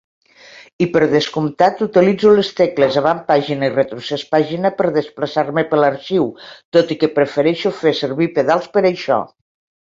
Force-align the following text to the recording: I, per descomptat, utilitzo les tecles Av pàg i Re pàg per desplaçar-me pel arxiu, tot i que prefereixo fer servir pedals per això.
I, 0.35 0.85
per 0.93 1.01
descomptat, 1.09 1.83
utilitzo 1.85 2.31
les 2.39 2.49
tecles 2.61 2.97
Av 3.03 3.11
pàg 3.29 3.51
i 3.57 3.59
Re 3.75 3.85
pàg 4.33 4.51
per 4.81 4.89
desplaçar-me 4.97 5.67
pel 5.75 5.87
arxiu, 5.93 6.27
tot 6.79 6.97
i 6.97 7.01
que 7.05 7.13
prefereixo 7.21 7.77
fer 7.85 7.97
servir 8.05 8.33
pedals 8.41 8.71
per 8.79 8.89
això. 8.95 9.25